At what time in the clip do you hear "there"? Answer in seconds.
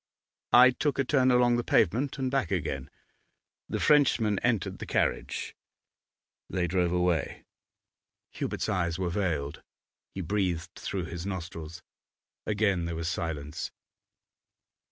12.85-12.95